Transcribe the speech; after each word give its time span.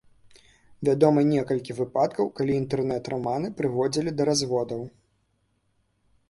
Вядома 0.87 1.21
некалькі 1.33 1.75
выпадкаў, 1.79 2.31
калі 2.39 2.55
інтэрнэт 2.61 3.11
раманы 3.15 3.53
прыводзілі 3.61 4.09
да 4.23 4.29
разводаў. 4.31 4.81